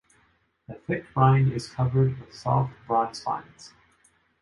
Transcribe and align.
The 0.67 0.73
thick 0.73 1.05
rind 1.15 1.53
is 1.53 1.69
covered 1.69 2.19
with 2.19 2.33
soft, 2.33 2.73
broad 2.87 3.15
spines. 3.15 3.71